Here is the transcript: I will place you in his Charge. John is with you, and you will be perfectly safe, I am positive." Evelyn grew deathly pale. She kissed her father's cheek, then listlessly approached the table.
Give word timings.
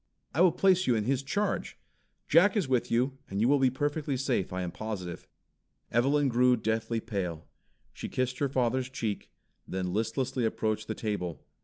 I 0.33 0.41
will 0.41 0.51
place 0.51 0.87
you 0.87 0.95
in 0.95 1.03
his 1.03 1.21
Charge. 1.21 1.77
John 2.27 2.53
is 2.55 2.67
with 2.67 2.89
you, 2.89 3.19
and 3.29 3.39
you 3.39 3.47
will 3.47 3.59
be 3.59 3.69
perfectly 3.69 4.17
safe, 4.17 4.51
I 4.51 4.63
am 4.63 4.71
positive." 4.71 5.27
Evelyn 5.91 6.27
grew 6.27 6.57
deathly 6.57 6.99
pale. 6.99 7.47
She 7.93 8.09
kissed 8.09 8.39
her 8.39 8.49
father's 8.49 8.89
cheek, 8.89 9.29
then 9.67 9.93
listlessly 9.93 10.43
approached 10.43 10.87
the 10.87 10.95
table. 10.95 11.45